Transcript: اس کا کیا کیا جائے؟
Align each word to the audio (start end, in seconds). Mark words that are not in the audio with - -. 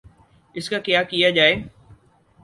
اس 0.55 0.69
کا 0.69 0.79
کیا 0.79 1.03
کیا 1.03 1.29
جائے؟ 1.29 1.55